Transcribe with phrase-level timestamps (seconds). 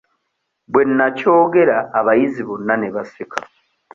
[0.71, 3.39] Bwe nnakyogera abayizi bonna ne baseka.